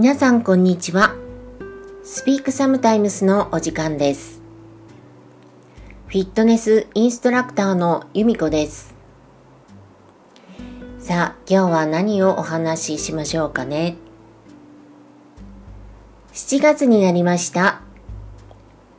[0.00, 1.16] 皆さんこんにちは。
[2.04, 4.40] スピークサムタイムスのお時間です。
[6.06, 8.94] フィットネスインストラクターの由美子です。
[11.00, 13.96] さあ、今日は何をお話ししましょうかね。
[16.32, 17.80] 7月になりました。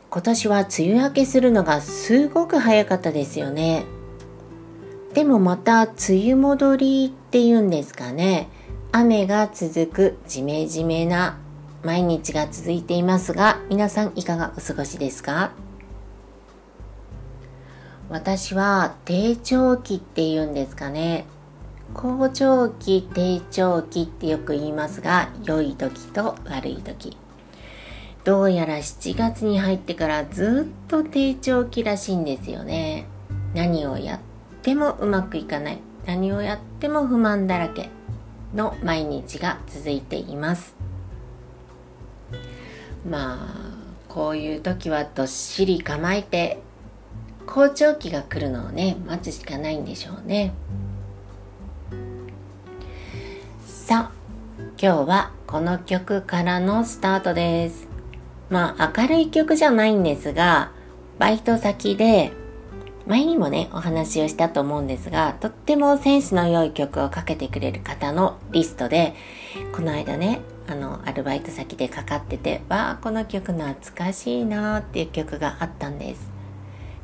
[0.09, 3.85] 今年は梅雨明けするのがすごく早かったですよね。
[5.13, 8.49] でもまた梅雨戻りっていうんですかね。
[8.91, 11.37] 雨が続くジメジメな
[11.83, 15.51] 毎日が続いていますが、皆さんいかがお過ごしですか？
[18.09, 21.25] 私は低潮期っていうんですかね。
[21.93, 27.15] 好調期、低潮期ってよく言いますが、良い時と悪い時。
[28.23, 33.05] どうやら7月に入ってからずっと低潮期らしいんですよね。
[33.53, 34.19] 何をやっ
[34.63, 35.79] てもうまくいかない。
[36.07, 37.91] 何をやっても不満だらけ。
[38.53, 40.75] の毎日が続いています。
[43.07, 43.47] まあ
[44.07, 46.59] こういう時はどっしり構えて
[47.45, 50.53] 好調期が来るのをね待つしかないんでしょうね。
[53.65, 54.19] さあ
[54.81, 57.87] 今日はこの曲からのスタートです。
[58.49, 60.71] まあ明るい曲じゃないんですが
[61.17, 62.31] バイト先で
[63.09, 69.15] 前にもね、お話をしたと思うんですが、とってもセンスの良い曲をかけてくれる方のリストで、
[69.73, 76.29] この間ね、あの、アルバイト先でかかってて、わあ、この曲懐かしいなーっていう曲があったんです。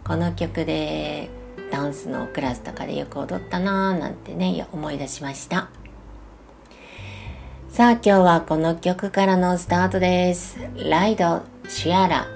[0.04, 1.32] この曲で、
[1.72, 5.70] ダンスのクラスとかでよく踊ったなーなんてね、思い出しました。
[7.70, 10.60] さあ今日はこの曲からのスタートです。
[10.88, 12.28] ライド、シュアラ、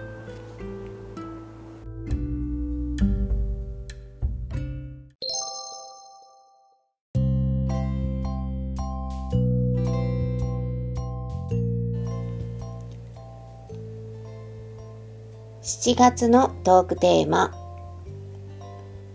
[15.61, 17.53] 7月のトークテーマ。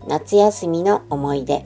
[0.07, 1.65] 夏休みの思い出。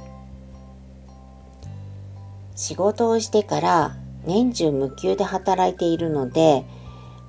[2.56, 6.64] 仕事をしてから年中無休で働いているので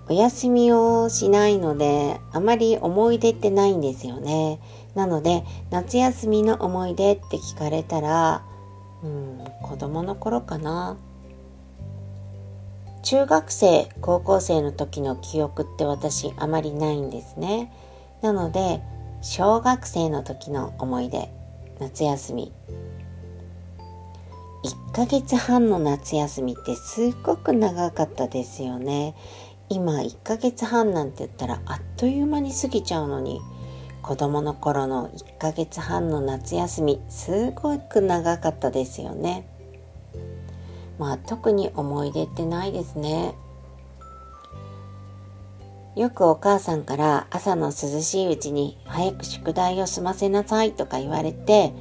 [0.09, 4.61] お休みをしないのであまり思い出ってないんですよね。
[4.95, 8.45] なので夏休みの思い出って聞かれたら
[9.03, 10.97] うん子供の頃かな。
[13.03, 17.73] 中学生高校生の時の記憶って私あまりないんですね。
[18.23, 18.83] なので
[19.23, 21.31] 小学生の時の思い出
[21.79, 22.53] 夏休み。
[24.65, 29.15] 1ヶ月半の夏休みってすっごく長かったですよね。
[29.71, 33.41] 今1ヶ月半なんて言ったらあっという間に過ぎちゃうのに
[34.03, 39.47] 子供の頃の1ヶ月半の夏休みすごく長かったですよね。
[41.01, 43.35] まあ特に思い出ってないですね。
[45.97, 51.73] よくお母さんから朝の涼しいうちに早く宿題を済ませなさいとか言われて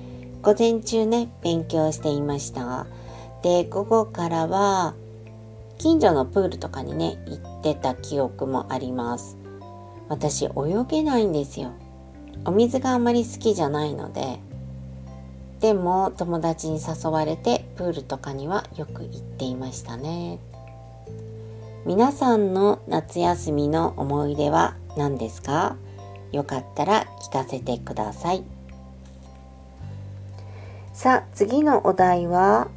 [0.42, 2.88] 午前中ね勉強していました。
[3.44, 4.96] で午後からは
[5.78, 9.38] 近所のプールとかにね行ってた記憶もあります。
[10.08, 10.52] 私泳
[10.88, 11.74] げないんですよ。
[12.46, 14.40] お水があまり好きじゃないので
[15.60, 20.40] でも友達に誘われてプールとかにはよく行っていましたね。
[21.86, 25.76] 皆さんの夏休みの思い出は何ですか？
[26.32, 28.44] よかったら聞かせてください。
[30.94, 32.70] さあ次のお題は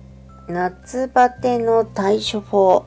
[0.49, 2.85] 夏バテの対処法、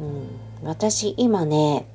[0.00, 0.28] うん、
[0.62, 1.86] 私今ね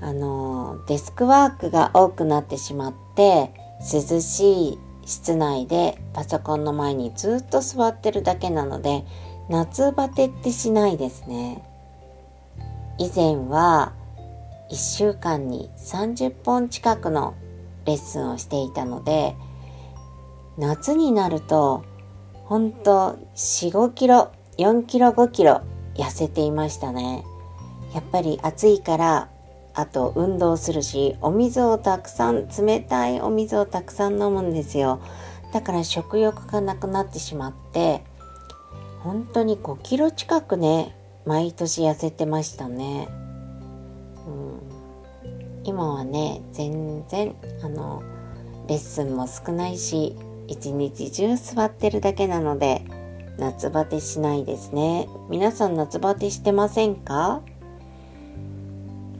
[0.00, 9.04] あのデスクワークが多くなってしまって涼しい室内でパソコンの前にずっと座ってるだけなので
[9.48, 11.62] 夏バテってしないですね。
[12.98, 13.92] 以前は
[14.70, 17.34] 1週間に30本近くの
[17.84, 19.34] レッスンをしていたので
[20.56, 21.84] 夏になると
[22.44, 25.62] ほんと4、5キロ、4キロ、5キロ
[25.94, 27.24] 痩せていましたね。
[27.94, 29.28] やっぱり暑いから
[29.74, 35.00] あと運動するしお水をたくさん冷たいお水をたくさん飲むんですよ。
[35.52, 38.02] だから食欲がなくなってしまって
[39.02, 40.96] 本当に5キロ近くね
[41.26, 43.08] 毎年痩せてましたね、
[44.26, 48.02] うん、今はね全然あの
[48.66, 50.16] レッスンも少ないし
[50.48, 52.82] 一日中座ってるだけなので
[53.38, 55.08] 夏バテしないですね。
[55.30, 57.42] 皆さん夏バテしてませんか？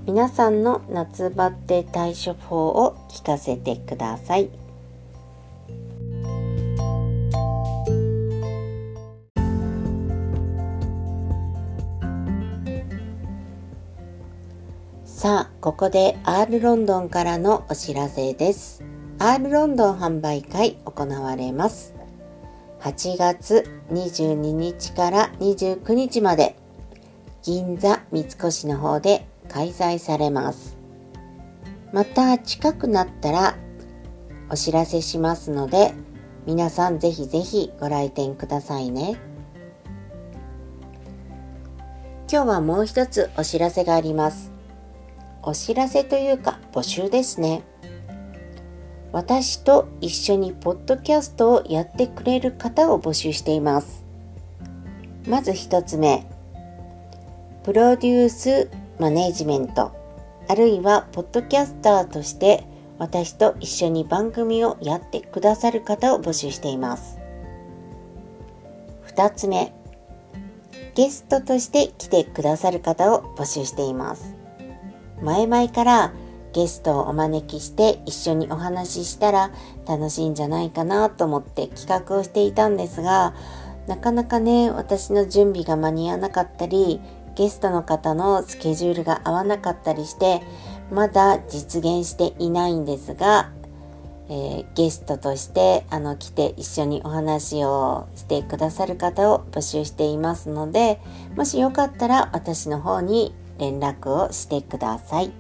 [0.05, 4.51] 皆さんの夏バテ対処法を聞かせてください。
[15.05, 18.83] さあ、ここで R ロンドンからのお知らせです。
[19.21, 21.95] R ロンドン販売会行われます。
[22.81, 26.57] 8月22日から29日まで
[27.45, 30.79] 銀座三越の方で開催されます。
[31.93, 33.55] また近くなったら
[34.49, 35.93] お知らせしますので
[36.47, 39.17] 皆さんぜひぜひご来店くださいね。
[42.31, 44.51] 今日はもう一つお知らせがあります。
[45.43, 47.63] お知らせというか募集ですね。
[49.13, 54.07] 私と一緒にポッドキャストをやってくれる方を募集しています。
[55.29, 56.27] まず一つ目、
[57.65, 58.71] プロデュース
[59.03, 59.91] マネジメント、
[60.47, 62.63] あるいはポッドキャスターとして
[63.01, 67.19] 私と一緒に番組をやってくださる方を募集しています。
[69.03, 69.75] 二つ目、
[70.95, 74.37] ゲストとして来てくださる方を募集しています。
[75.21, 76.13] 前々から
[76.53, 79.51] ゲストをお招きして一緒にお話ししたら
[79.85, 83.35] 楽しいんじゃないかなと思って企画をしていたんですが、
[83.89, 87.01] なかなかね、私の準備が間に合わなかったり、
[87.35, 90.43] ゲストの方のスケジュールが合わなかったりして、
[90.91, 93.51] まだ実現していないんですが、
[94.29, 101.01] えー、ゲストとしてあの来て一緒にお話をしてくださる方を募集していますので、
[101.37, 105.33] もしよかったら私の方に連絡をしてください。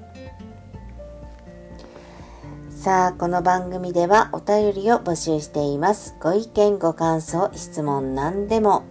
[2.70, 6.16] さあ、この番組ではお便りを募集しています。
[6.20, 8.82] ご意見、ご感想、質問何でも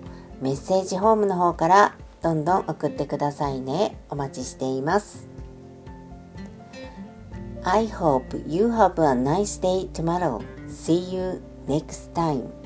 [0.41, 3.97] メッセージホームの方からどんどん送ってくださいね。
[4.09, 5.27] お待ちしています。
[7.63, 10.41] I hope you have a nice day tomorrow.
[10.67, 12.60] See you next time.